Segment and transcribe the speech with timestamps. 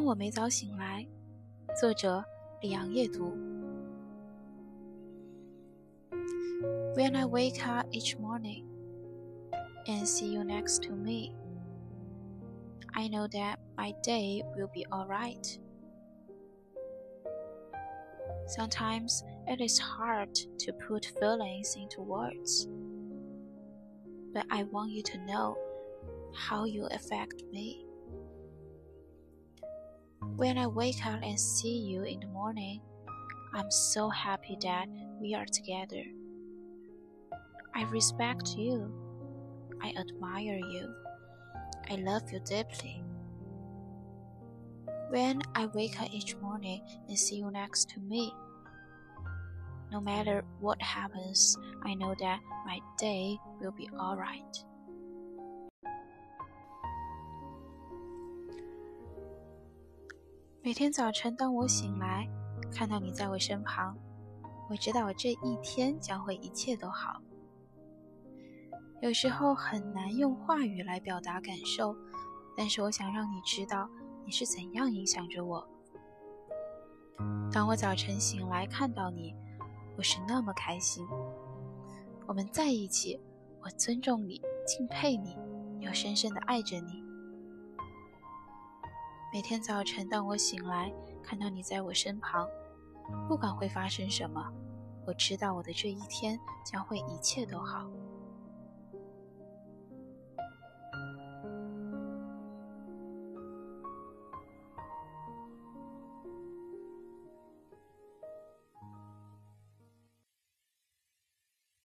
[0.00, 1.06] 当我每早醒来，
[1.78, 2.24] 作者
[2.62, 3.36] 李昂夜读。
[6.96, 8.64] When I wake up each morning
[9.84, 11.34] and see you next to me,
[12.94, 15.58] I know that my day will be alright.
[18.46, 20.30] Sometimes it is hard
[20.64, 22.66] to put feelings into words,
[24.32, 25.58] but I want you to know
[26.32, 27.84] how you affect me.
[30.22, 32.80] When I wake up and see you in the morning,
[33.54, 34.86] I'm so happy that
[35.20, 36.04] we are together.
[37.74, 38.92] I respect you.
[39.82, 40.94] I admire you.
[41.90, 43.02] I love you deeply.
[45.08, 48.32] When I wake up each morning and see you next to me,
[49.90, 54.64] no matter what happens, I know that my day will be alright.
[60.62, 62.28] 每天早晨，当我醒来，
[62.70, 63.96] 看到你在我身旁，
[64.68, 67.18] 我知道我这一天将会一切都好。
[69.00, 71.96] 有时候很难用话语来表达感受，
[72.58, 73.88] 但是我想让你知道
[74.26, 75.66] 你是怎样影响着我。
[77.50, 79.34] 当我早晨醒来看到你，
[79.96, 81.06] 我是那么开心。
[82.26, 83.18] 我们在一起，
[83.62, 85.38] 我尊重你，敬佩你，
[85.80, 87.02] 又深深的爱着你。
[89.32, 90.92] 每天早晨，当我醒来
[91.22, 92.48] 看到你在我身旁，
[93.28, 94.44] 不管会发生什么，
[95.06, 97.88] 我知道我的这一天将会一切都好。